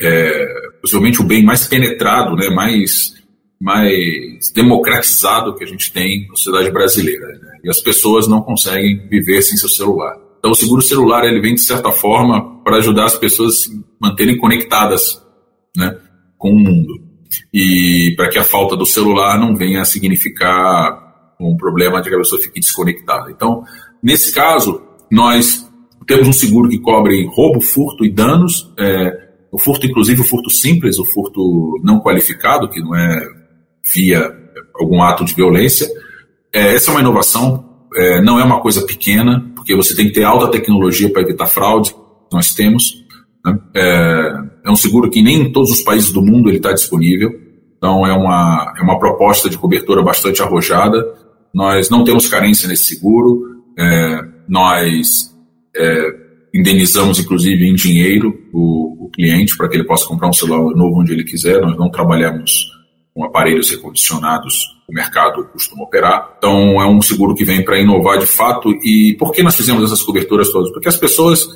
é, 0.00 0.46
possivelmente 0.80 1.20
o 1.20 1.24
bem 1.24 1.44
mais 1.44 1.66
penetrado, 1.66 2.36
né, 2.36 2.48
mais, 2.50 3.14
mais 3.60 4.50
democratizado 4.54 5.54
que 5.56 5.64
a 5.64 5.66
gente 5.66 5.92
tem 5.92 6.26
na 6.28 6.36
sociedade 6.36 6.70
brasileira. 6.70 7.26
Né? 7.26 7.58
E 7.64 7.70
as 7.70 7.80
pessoas 7.80 8.28
não 8.28 8.42
conseguem 8.42 9.08
viver 9.08 9.42
sem 9.42 9.56
seu 9.56 9.68
celular. 9.68 10.16
Então, 10.38 10.52
o 10.52 10.54
seguro 10.54 10.80
celular 10.80 11.24
ele 11.24 11.40
vem, 11.40 11.54
de 11.54 11.60
certa 11.60 11.90
forma, 11.90 12.62
para 12.62 12.76
ajudar 12.76 13.06
as 13.06 13.16
pessoas 13.16 13.54
a 13.54 13.56
se 13.56 13.84
manterem 14.00 14.36
conectadas 14.36 15.20
né, 15.76 15.96
com 16.36 16.50
o 16.50 16.58
mundo. 16.58 16.94
E 17.52 18.14
para 18.16 18.28
que 18.28 18.38
a 18.38 18.44
falta 18.44 18.76
do 18.76 18.86
celular 18.86 19.38
não 19.38 19.56
venha 19.56 19.80
a 19.80 19.84
significar 19.84 21.06
um 21.40 21.56
problema 21.56 22.00
de 22.00 22.08
que 22.08 22.14
a 22.14 22.18
pessoa 22.18 22.40
fique 22.40 22.60
desconectada. 22.60 23.30
Então, 23.30 23.64
nesse 24.02 24.32
caso, 24.32 24.80
nós 25.10 25.68
temos 26.06 26.28
um 26.28 26.32
seguro 26.32 26.68
que 26.68 26.80
cobre 26.80 27.26
roubo, 27.26 27.60
furto 27.60 28.04
e 28.04 28.10
danos. 28.10 28.72
É, 28.78 29.27
o 29.50 29.58
furto, 29.58 29.86
inclusive 29.86 30.20
o 30.20 30.24
furto 30.24 30.50
simples, 30.50 30.98
o 30.98 31.04
furto 31.04 31.80
não 31.82 32.00
qualificado, 32.00 32.68
que 32.68 32.80
não 32.80 32.94
é 32.94 33.28
via 33.94 34.34
algum 34.74 35.02
ato 35.02 35.24
de 35.24 35.34
violência. 35.34 35.88
É, 36.52 36.74
essa 36.74 36.90
é 36.90 36.94
uma 36.94 37.00
inovação, 37.00 37.64
é, 37.94 38.20
não 38.20 38.38
é 38.38 38.44
uma 38.44 38.60
coisa 38.60 38.84
pequena, 38.84 39.50
porque 39.54 39.74
você 39.74 39.94
tem 39.94 40.06
que 40.06 40.12
ter 40.12 40.24
alta 40.24 40.50
tecnologia 40.50 41.10
para 41.10 41.22
evitar 41.22 41.46
fraude, 41.46 41.94
nós 42.32 42.54
temos. 42.54 43.04
Né? 43.44 43.58
É, 43.74 44.32
é, 44.66 44.70
um 44.70 44.76
seguro 44.76 45.10
que 45.10 45.22
nem 45.22 45.42
em 45.42 45.52
todos 45.52 45.70
os 45.70 45.82
países 45.82 46.12
do 46.12 46.22
mundo 46.22 46.48
ele 46.48 46.58
está 46.58 46.72
disponível, 46.72 47.30
então 47.76 48.06
é 48.06 48.12
uma, 48.12 48.74
é 48.78 48.82
uma 48.82 48.98
proposta 48.98 49.48
de 49.48 49.56
cobertura 49.56 50.02
bastante 50.02 50.42
arrojada. 50.42 51.14
Nós 51.54 51.88
não 51.88 52.04
temos 52.04 52.28
carência 52.28 52.68
nesse 52.68 52.84
seguro, 52.84 53.62
é, 53.78 54.20
nós 54.48 55.34
é, 55.74 56.27
indenizamos 56.58 57.18
inclusive 57.18 57.68
em 57.68 57.74
dinheiro 57.74 58.38
o, 58.52 59.06
o 59.06 59.10
cliente 59.10 59.56
para 59.56 59.68
que 59.68 59.76
ele 59.76 59.84
possa 59.84 60.06
comprar 60.06 60.28
um 60.28 60.32
celular 60.32 60.74
novo 60.74 61.00
onde 61.00 61.12
ele 61.12 61.24
quiser. 61.24 61.60
Nós 61.60 61.76
não 61.76 61.90
trabalhamos 61.90 62.66
com 63.14 63.24
aparelhos 63.24 63.70
recondicionados 63.70 64.78
o 64.88 64.94
mercado 64.94 65.44
costuma 65.52 65.84
operar. 65.84 66.34
Então, 66.38 66.80
é 66.80 66.86
um 66.86 67.02
seguro 67.02 67.34
que 67.34 67.44
vem 67.44 67.62
para 67.62 67.78
inovar 67.78 68.18
de 68.18 68.26
fato. 68.26 68.70
E 68.82 69.14
por 69.18 69.32
que 69.32 69.42
nós 69.42 69.54
fizemos 69.54 69.84
essas 69.84 70.02
coberturas 70.02 70.50
todas? 70.50 70.72
Porque 70.72 70.88
as 70.88 70.96
pessoas 70.96 71.46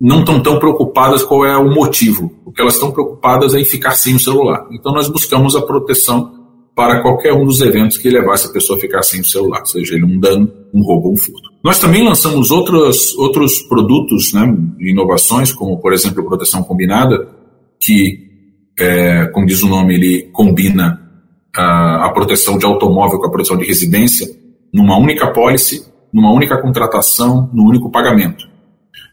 não 0.00 0.20
estão 0.20 0.40
tão 0.40 0.58
preocupadas 0.58 1.24
qual 1.24 1.44
é 1.44 1.56
o 1.56 1.68
motivo. 1.68 2.32
O 2.44 2.52
que 2.52 2.62
elas 2.62 2.74
estão 2.74 2.92
preocupadas 2.92 3.54
é 3.54 3.60
em 3.60 3.64
ficar 3.64 3.92
sem 3.92 4.14
o 4.14 4.20
celular. 4.20 4.68
Então, 4.70 4.92
nós 4.92 5.08
buscamos 5.08 5.56
a 5.56 5.62
proteção 5.62 6.32
para 6.76 7.02
qualquer 7.02 7.32
um 7.32 7.44
dos 7.44 7.60
eventos 7.60 7.98
que 7.98 8.08
levasse 8.08 8.46
a 8.46 8.52
pessoa 8.52 8.78
a 8.78 8.80
ficar 8.80 9.02
sem 9.02 9.20
o 9.20 9.24
celular, 9.24 9.66
seja 9.66 9.96
ele 9.96 10.04
um 10.04 10.18
dano, 10.18 10.50
um 10.72 10.82
roubo 10.82 11.08
ou 11.08 11.14
um 11.14 11.16
furto. 11.16 11.50
Nós 11.62 11.78
também 11.78 12.02
lançamos 12.02 12.50
outros, 12.50 13.14
outros 13.16 13.60
produtos, 13.62 14.32
né, 14.32 14.42
inovações, 14.78 15.52
como 15.52 15.78
por 15.78 15.92
exemplo 15.92 16.22
a 16.22 16.26
proteção 16.26 16.62
combinada, 16.62 17.28
que, 17.78 18.28
é, 18.78 19.26
como 19.26 19.46
diz 19.46 19.62
o 19.62 19.68
nome, 19.68 19.94
ele 19.94 20.22
combina 20.32 21.00
a, 21.54 22.06
a 22.06 22.12
proteção 22.12 22.58
de 22.58 22.64
automóvel 22.64 23.18
com 23.18 23.26
a 23.26 23.30
proteção 23.30 23.56
de 23.56 23.66
residência 23.66 24.26
numa 24.72 24.96
única 24.96 25.32
pólice, 25.32 25.84
numa 26.12 26.32
única 26.32 26.60
contratação, 26.60 27.50
num 27.52 27.64
único 27.64 27.90
pagamento. 27.90 28.48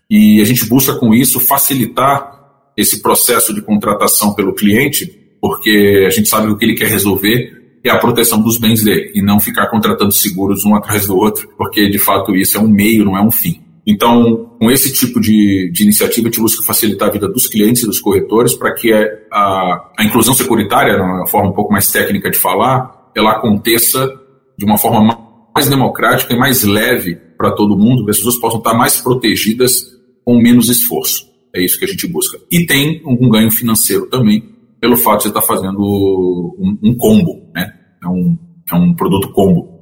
E 0.10 0.40
a 0.42 0.46
gente 0.46 0.66
busca 0.68 0.94
com 0.96 1.14
isso 1.14 1.40
facilitar 1.40 2.38
esse 2.78 3.02
processo 3.02 3.54
de 3.54 3.62
contratação 3.62 4.34
pelo 4.34 4.54
cliente, 4.54 5.12
porque 5.42 6.06
a 6.06 6.10
gente 6.10 6.30
sabe 6.30 6.48
o 6.48 6.58
que 6.58 6.64
ele 6.64 6.76
quer 6.76 6.88
resolver 6.88 7.57
é 7.88 7.92
a 7.92 7.98
proteção 7.98 8.42
dos 8.42 8.58
bens 8.58 8.84
dele 8.84 9.12
e 9.16 9.22
não 9.22 9.40
ficar 9.40 9.68
contratando 9.68 10.12
seguros 10.12 10.66
um 10.66 10.76
atrás 10.76 11.08
do 11.08 11.16
outro, 11.16 11.48
porque 11.58 11.90
de 11.90 12.00
fato 12.00 12.36
isso 12.36 12.58
é 12.58 12.62
um 12.62 12.68
meio, 12.68 13.06
não 13.06 13.18
é 13.18 13.22
um 13.22 13.32
fim. 13.32 13.62
Então, 13.86 14.52
com 14.60 14.70
esse 14.70 14.92
tipo 14.92 15.22
de, 15.22 15.72
de 15.72 15.84
iniciativa, 15.84 16.28
a 16.28 16.30
gente 16.30 16.42
busca 16.42 16.62
facilitar 16.62 17.08
a 17.08 17.12
vida 17.12 17.30
dos 17.30 17.48
clientes 17.48 17.84
e 17.84 17.86
dos 17.86 18.02
corretores 18.02 18.54
para 18.54 18.74
que 18.74 18.92
a, 18.92 19.92
a 19.98 20.04
inclusão 20.04 20.34
securitária, 20.34 21.02
uma 21.02 21.26
forma 21.26 21.52
um 21.52 21.54
pouco 21.54 21.72
mais 21.72 21.90
técnica 21.90 22.30
de 22.30 22.38
falar, 22.38 23.10
ela 23.16 23.32
aconteça 23.32 24.14
de 24.58 24.66
uma 24.66 24.78
forma 24.78 25.18
mais 25.56 25.70
democrática 25.70 26.34
e 26.34 26.38
mais 26.38 26.64
leve 26.64 27.16
para 27.38 27.52
todo 27.52 27.78
mundo, 27.78 28.04
que 28.04 28.12
as 28.12 28.18
pessoas 28.18 28.38
possam 28.38 28.60
estar 28.60 28.74
mais 28.74 29.00
protegidas 29.00 29.86
com 30.26 30.38
menos 30.38 30.68
esforço. 30.68 31.26
É 31.56 31.64
isso 31.64 31.80
que 31.80 31.86
a 31.86 31.88
gente 31.88 32.08
busca. 32.08 32.38
E 32.52 32.66
tem 32.66 33.02
um 33.06 33.30
ganho 33.30 33.50
financeiro 33.50 34.08
também, 34.08 34.44
pelo 34.82 34.98
fato 34.98 35.20
de 35.20 35.24
você 35.24 35.30
estar 35.30 35.42
fazendo 35.42 35.80
um, 35.80 36.78
um 36.84 36.98
combo, 36.98 37.50
né? 37.56 37.74
É 38.08 38.10
um, 38.10 38.38
é 38.72 38.76
um 38.76 38.94
produto 38.94 39.32
combo. 39.32 39.78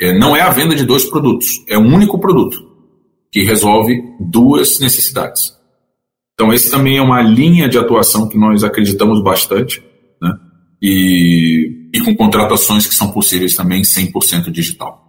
É, 0.00 0.18
não 0.18 0.34
é 0.34 0.40
a 0.40 0.50
venda 0.50 0.74
de 0.74 0.84
dois 0.84 1.04
produtos, 1.04 1.64
é 1.68 1.78
um 1.78 1.94
único 1.94 2.18
produto 2.18 2.58
que 3.30 3.44
resolve 3.44 4.02
duas 4.18 4.80
necessidades. 4.80 5.52
Então, 6.34 6.52
esse 6.52 6.70
também 6.70 6.96
é 6.96 7.02
uma 7.02 7.22
linha 7.22 7.68
de 7.68 7.78
atuação 7.78 8.28
que 8.28 8.36
nós 8.36 8.64
acreditamos 8.64 9.22
bastante, 9.22 9.82
né? 10.20 10.34
E, 10.82 11.88
e 11.94 12.00
com 12.00 12.16
contratações 12.16 12.84
que 12.84 12.94
são 12.94 13.12
possíveis 13.12 13.54
também 13.54 13.82
100% 13.82 14.50
digital. 14.50 15.00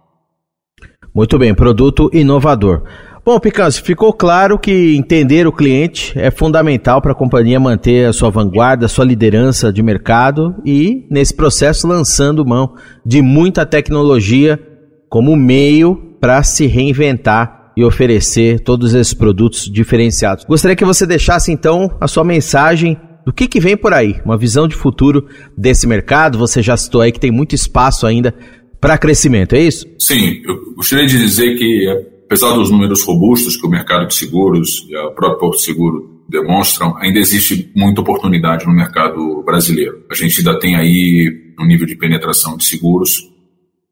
Muito 1.12 1.36
bem, 1.38 1.54
produto 1.54 2.08
inovador. 2.12 2.84
Bom, 3.24 3.40
Picanso, 3.40 3.82
ficou 3.82 4.12
claro 4.12 4.58
que 4.58 4.94
entender 4.94 5.46
o 5.46 5.52
cliente 5.52 6.12
é 6.14 6.30
fundamental 6.30 7.00
para 7.00 7.12
a 7.12 7.14
companhia 7.14 7.58
manter 7.58 8.04
a 8.06 8.12
sua 8.12 8.28
vanguarda, 8.28 8.84
a 8.84 8.88
sua 8.88 9.06
liderança 9.06 9.72
de 9.72 9.82
mercado 9.82 10.54
e, 10.62 11.06
nesse 11.10 11.34
processo, 11.34 11.88
lançando 11.88 12.44
mão 12.44 12.74
de 13.04 13.22
muita 13.22 13.64
tecnologia 13.64 14.60
como 15.08 15.34
meio 15.36 15.96
para 16.20 16.42
se 16.42 16.66
reinventar 16.66 17.72
e 17.74 17.82
oferecer 17.82 18.60
todos 18.60 18.92
esses 18.92 19.14
produtos 19.14 19.70
diferenciados. 19.72 20.44
Gostaria 20.44 20.76
que 20.76 20.84
você 20.84 21.06
deixasse 21.06 21.50
então 21.50 21.96
a 21.98 22.06
sua 22.06 22.24
mensagem 22.24 23.00
do 23.24 23.32
que, 23.32 23.48
que 23.48 23.58
vem 23.58 23.74
por 23.74 23.94
aí, 23.94 24.20
uma 24.22 24.36
visão 24.36 24.68
de 24.68 24.76
futuro 24.76 25.26
desse 25.56 25.86
mercado. 25.86 26.36
Você 26.36 26.60
já 26.60 26.76
citou 26.76 27.00
aí 27.00 27.10
que 27.10 27.20
tem 27.20 27.30
muito 27.30 27.54
espaço 27.54 28.06
ainda 28.06 28.34
para 28.78 28.98
crescimento, 28.98 29.54
é 29.54 29.60
isso? 29.60 29.86
Sim, 29.98 30.42
eu 30.44 30.74
gostaria 30.76 31.06
de 31.06 31.16
dizer 31.16 31.56
que 31.56 32.12
apesar 32.34 32.52
dos 32.54 32.68
números 32.68 33.04
robustos 33.04 33.56
que 33.56 33.64
o 33.64 33.70
mercado 33.70 34.08
de 34.08 34.14
seguros 34.14 34.84
e 34.88 34.96
a 34.96 35.08
própria 35.12 35.38
Porto 35.38 35.58
Seguro 35.60 36.24
demonstram, 36.28 36.96
ainda 36.96 37.20
existe 37.20 37.70
muita 37.76 38.00
oportunidade 38.00 38.66
no 38.66 38.74
mercado 38.74 39.40
brasileiro. 39.44 40.04
A 40.10 40.14
gente 40.16 40.40
ainda 40.40 40.58
tem 40.58 40.74
aí 40.74 41.54
um 41.60 41.64
nível 41.64 41.86
de 41.86 41.94
penetração 41.94 42.56
de 42.56 42.64
seguros 42.64 43.20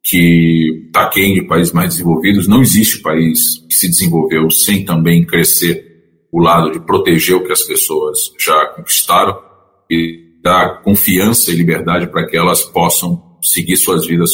que 0.02 0.87
está 0.87 1.04
aquém 1.04 1.34
de 1.34 1.42
países 1.42 1.72
mais 1.72 1.90
desenvolvidos. 1.90 2.49
Não 2.49 2.61
existe 2.61 3.00
país 3.00 3.64
que 3.68 3.75
se 3.76 3.88
desenvolveu 3.88 4.50
sem 4.50 4.84
também 4.84 5.25
crescer 5.25 6.26
o 6.32 6.40
lado 6.40 6.72
de 6.72 6.80
proteger 6.80 7.37
o 7.37 7.44
que 7.44 7.52
as 7.52 7.62
pessoas 7.62 8.18
já 8.40 8.66
conquistaram 8.75 9.38
e 9.88 10.18
dar 10.42 10.82
confiança 10.82 11.52
e 11.52 11.54
liberdade 11.54 12.08
para 12.08 12.26
que 12.26 12.37
elas 12.37 12.64
possam 12.64 13.38
seguir 13.40 13.76
suas 13.76 14.04
vidas 14.04 14.32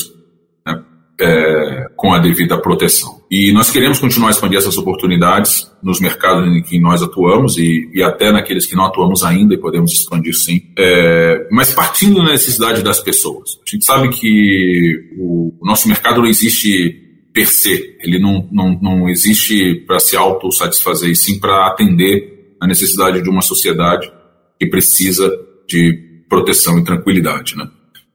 é, 1.21 1.91
com 1.95 2.15
a 2.15 2.19
devida 2.19 2.57
proteção. 2.57 3.18
E 3.31 3.53
nós 3.53 3.71
queremos 3.71 3.99
continuar 3.99 4.29
a 4.29 4.31
expandir 4.31 4.59
essas 4.59 4.79
oportunidades 4.79 5.71
nos 5.83 6.01
mercados 6.01 6.49
em 6.49 6.63
que 6.63 6.81
nós 6.81 7.03
atuamos 7.03 7.59
e, 7.59 7.91
e 7.93 8.03
até 8.03 8.33
naqueles 8.33 8.65
que 8.65 8.75
não 8.75 8.87
atuamos 8.87 9.23
ainda 9.23 9.55
e 9.55 9.59
podemos 9.59 9.93
expandir 9.93 10.35
sim, 10.35 10.63
é, 10.79 11.47
mas 11.51 11.73
partindo 11.75 12.25
da 12.25 12.33
necessidade 12.33 12.83
das 12.83 13.01
pessoas. 13.01 13.59
A 13.67 13.71
gente 13.71 13.85
sabe 13.85 14.09
que 14.09 15.13
o, 15.19 15.55
o 15.61 15.67
nosso 15.67 15.89
mercado 15.89 16.23
não 16.23 16.27
existe 16.27 17.05
per 17.35 17.47
se, 17.47 17.97
ele 18.01 18.19
não, 18.19 18.49
não, 18.51 18.79
não 18.81 19.09
existe 19.09 19.75
para 19.87 20.01
se 20.01 20.17
autossatisfazer, 20.17 21.11
e 21.11 21.17
sim 21.17 21.39
para 21.39 21.67
atender 21.67 22.57
a 22.61 22.67
necessidade 22.67 23.23
de 23.23 23.29
uma 23.29 23.43
sociedade 23.43 24.11
que 24.59 24.67
precisa 24.67 25.31
de 25.69 26.25
proteção 26.29 26.79
e 26.79 26.85
tranquilidade. 26.85 27.57
Né? 27.57 27.69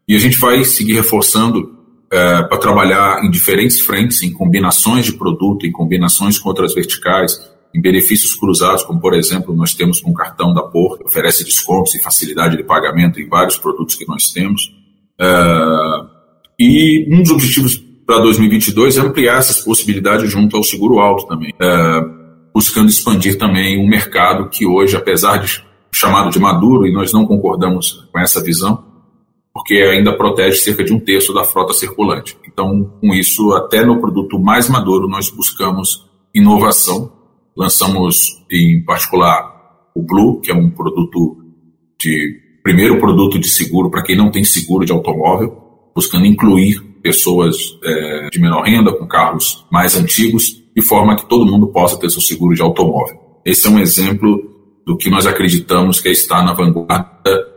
E 0.07 0.15
a 0.15 0.19
gente 0.19 0.37
vai 0.37 0.63
seguir 0.65 0.93
reforçando 0.93 1.82
é, 2.13 2.43
para 2.43 2.57
trabalhar 2.59 3.25
em 3.25 3.31
diferentes 3.31 3.81
frentes, 3.81 4.21
em 4.21 4.31
combinações 4.31 5.05
de 5.05 5.13
produto, 5.13 5.65
em 5.65 5.71
combinações 5.71 6.37
com 6.37 6.47
outras 6.47 6.75
verticais, 6.75 7.51
em 7.73 7.81
benefícios 7.81 8.35
cruzados, 8.35 8.83
como 8.83 9.01
por 9.01 9.15
exemplo 9.15 9.55
nós 9.55 9.73
temos 9.73 9.99
com 9.99 10.11
o 10.11 10.13
cartão 10.13 10.53
da 10.53 10.61
Porto, 10.61 10.99
que 10.99 11.05
oferece 11.07 11.43
descontos 11.43 11.95
e 11.95 12.03
facilidade 12.03 12.55
de 12.55 12.63
pagamento 12.63 13.19
em 13.19 13.27
vários 13.27 13.57
produtos 13.57 13.95
que 13.95 14.07
nós 14.07 14.31
temos. 14.31 14.71
É, 15.19 15.27
e 16.59 17.07
um 17.11 17.23
dos 17.23 17.31
objetivos 17.31 17.77
para 18.05 18.19
2022 18.19 18.97
é 18.97 19.01
ampliar 19.01 19.39
essas 19.39 19.59
possibilidades 19.61 20.29
junto 20.31 20.55
ao 20.55 20.63
seguro 20.63 20.99
alto 20.99 21.25
também, 21.25 21.51
é, 21.59 22.01
buscando 22.53 22.89
expandir 22.89 23.39
também 23.39 23.83
um 23.83 23.89
mercado 23.89 24.49
que 24.49 24.67
hoje, 24.67 24.95
apesar 24.95 25.37
de 25.37 25.63
chamado 25.91 26.29
de 26.29 26.39
maduro, 26.39 26.85
e 26.85 26.93
nós 26.93 27.11
não 27.11 27.25
concordamos 27.25 28.07
com 28.11 28.19
essa 28.19 28.39
visão, 28.43 28.92
porque 29.53 29.75
ainda 29.75 30.17
protege 30.17 30.57
cerca 30.57 30.83
de 30.83 30.91
um 30.91 30.99
terço 30.99 31.31
da 31.33 31.43
frota 31.43 31.73
circulante. 31.73 32.35
Então, 32.47 32.91
com 32.99 33.13
isso, 33.13 33.53
até 33.53 33.85
no 33.85 34.01
produto 34.01 34.39
mais 34.39 34.67
maduro, 34.67 35.07
nós 35.07 35.29
buscamos 35.29 36.09
inovação. 36.33 37.11
Lançamos, 37.55 38.43
em 38.51 38.83
particular, 38.83 39.53
o 39.95 40.01
Blue, 40.01 40.41
que 40.41 40.51
é 40.51 40.55
um 40.55 40.71
produto 40.71 41.37
de 42.01 42.41
primeiro 42.63 42.99
produto 42.99 43.37
de 43.37 43.47
seguro 43.47 43.91
para 43.91 44.01
quem 44.01 44.15
não 44.15 44.31
tem 44.31 44.43
seguro 44.43 44.85
de 44.85 44.91
automóvel, 44.91 45.55
buscando 45.93 46.25
incluir 46.25 46.81
pessoas 47.03 47.55
é, 47.83 48.29
de 48.31 48.39
menor 48.39 48.63
renda 48.63 48.91
com 48.91 49.05
carros 49.05 49.67
mais 49.71 49.95
antigos, 49.95 50.63
de 50.75 50.81
forma 50.81 51.15
que 51.15 51.27
todo 51.27 51.45
mundo 51.45 51.67
possa 51.67 51.99
ter 51.99 52.09
seu 52.09 52.21
seguro 52.21 52.55
de 52.55 52.61
automóvel. 52.61 53.19
Esse 53.45 53.67
é 53.67 53.69
um 53.69 53.77
exemplo 53.77 54.41
do 54.85 54.97
que 54.97 55.09
nós 55.09 55.27
acreditamos 55.27 55.99
que 55.99 56.07
é 56.07 56.11
estar 56.11 56.43
na 56.43 56.53
vanguarda 56.53 57.52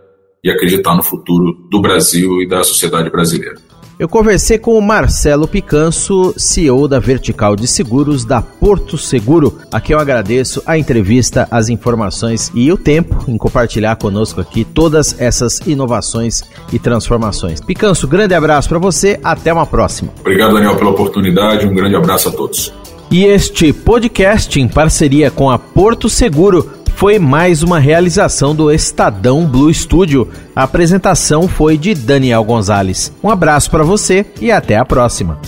e 0.47 0.50
acreditar 0.50 0.95
no 0.95 1.03
futuro 1.03 1.59
do 1.69 1.81
Brasil 1.81 2.41
e 2.41 2.49
da 2.49 2.62
sociedade 2.62 3.11
brasileira. 3.11 3.57
Eu 3.99 4.09
conversei 4.09 4.59
com 4.59 4.79
o 4.79 4.83
Marcelo 4.83 5.49
Picanso, 5.49 6.35
CEO 6.37 6.87
da 6.87 7.00
Vertical 7.00 7.57
de 7.57 7.67
Seguros 7.67 8.25
da 8.25 8.41
Porto 8.41 8.97
Seguro. 8.97 9.59
Aqui 9.73 9.93
eu 9.93 9.99
agradeço 9.99 10.62
a 10.67 10.79
entrevista, 10.79 11.49
as 11.50 11.69
informações 11.69 12.53
e 12.55 12.71
o 12.71 12.76
tempo 12.76 13.25
em 13.26 13.37
compartilhar 13.37 13.97
conosco 13.97 14.41
aqui 14.41 14.65
todas 14.65 15.19
essas 15.19 15.59
inovações 15.67 16.45
e 16.73 16.79
transformações. 16.79 17.61
Picanso, 17.61 18.07
grande 18.07 18.35
abraço 18.35 18.69
para 18.69 18.79
você, 18.79 19.19
até 19.25 19.53
uma 19.53 19.67
próxima. 19.67 20.12
Obrigado, 20.21 20.55
Daniel, 20.55 20.76
pela 20.76 20.91
oportunidade, 20.91 21.67
um 21.67 21.75
grande 21.75 21.97
abraço 21.97 22.29
a 22.29 22.33
todos. 22.33 22.73
E 23.11 23.25
este 23.25 23.73
podcast, 23.73 24.61
em 24.61 24.69
parceria 24.69 25.31
com 25.31 25.50
a 25.50 25.59
Porto 25.59 26.09
Seguro, 26.09 26.71
foi 26.97 27.19
mais 27.19 27.62
uma 27.62 27.79
realização 27.79 28.55
do 28.55 28.73
Estadão 28.73 29.47
Blue 29.47 29.73
Studio. 29.73 30.29
A 30.57 30.62
apresentação 30.62 31.47
foi 31.47 31.76
de 31.76 31.95
Daniel 31.95 32.43
Gonzalez. 32.43 33.12
Um 33.23 33.29
abraço 33.29 33.71
para 33.71 33.85
você 33.85 34.25
e 34.41 34.50
até 34.50 34.79
a 34.79 34.85
próxima. 34.85 35.38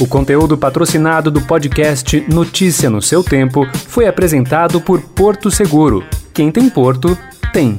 O 0.00 0.08
conteúdo 0.08 0.58
patrocinado 0.58 1.30
do 1.30 1.40
podcast 1.40 2.24
Notícia 2.28 2.90
no 2.90 3.00
seu 3.00 3.22
tempo 3.22 3.64
foi 3.86 4.08
apresentado 4.08 4.80
por 4.80 5.00
Porto 5.00 5.52
Seguro. 5.52 6.04
Quem 6.34 6.50
tem 6.50 6.68
Porto, 6.68 7.16
tem. 7.52 7.76